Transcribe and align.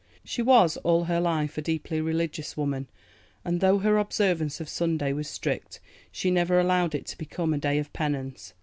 She 0.25 0.41
was 0.41 0.77
all 0.77 1.03
her 1.03 1.21
life 1.21 1.59
a 1.59 1.61
deeply 1.61 2.01
religious 2.01 2.57
woman, 2.57 2.89
and 3.45 3.61
though 3.61 3.77
her 3.77 3.99
observance 3.99 4.59
of 4.59 4.67
Sunday 4.67 5.13
was 5.13 5.27
strict, 5.27 5.79
she 6.11 6.31
never 6.31 6.59
allowed 6.59 6.95
it 6.95 7.05
to 7.05 7.17
become 7.19 7.53
a 7.53 7.59
day 7.59 7.77
of 7.77 7.93
penance. 7.93 8.55